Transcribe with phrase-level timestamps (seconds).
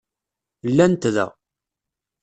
[0.69, 1.27] Llant da.